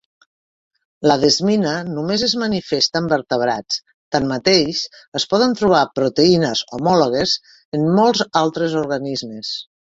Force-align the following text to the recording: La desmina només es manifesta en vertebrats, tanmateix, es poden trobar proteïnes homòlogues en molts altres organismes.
La 1.09 1.17
desmina 1.23 1.73
només 1.89 2.23
es 2.27 2.33
manifesta 2.43 3.03
en 3.05 3.11
vertebrats, 3.11 3.79
tanmateix, 4.17 4.81
es 5.21 5.29
poden 5.35 5.55
trobar 5.61 5.85
proteïnes 6.01 6.67
homòlogues 6.79 7.39
en 7.81 7.89
molts 8.01 8.29
altres 8.45 8.79
organismes. 8.85 9.57